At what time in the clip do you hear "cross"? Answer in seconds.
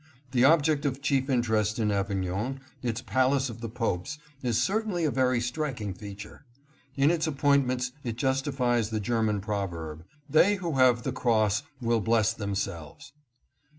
11.13-11.61